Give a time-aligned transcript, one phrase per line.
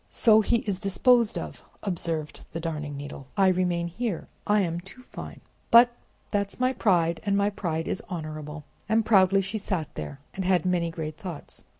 [0.09, 3.27] "So he is disposed of," observed the Darning Needle.
[3.37, 5.41] "I remain here, I am too fine.
[5.69, 5.91] But
[6.31, 10.65] that's my pride, and my pride is honorable." And proudly she sat there, and had
[10.65, 11.65] many great thoughts.